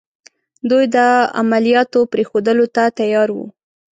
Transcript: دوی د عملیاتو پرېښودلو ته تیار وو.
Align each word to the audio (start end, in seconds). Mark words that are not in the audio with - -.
دوی 0.69 0.85
د 0.95 0.97
عملیاتو 1.41 1.99
پرېښودلو 2.11 2.65
ته 2.75 2.83
تیار 2.97 3.29
وو. 3.35 3.45